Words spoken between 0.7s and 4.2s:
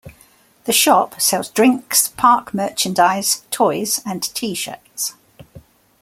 shop sells drinks, park merchandise, toys